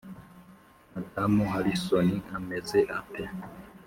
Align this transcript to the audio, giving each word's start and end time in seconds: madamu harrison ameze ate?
madamu 0.93 1.41
harrison 1.53 2.09
ameze 2.37 2.79
ate? 2.97 3.23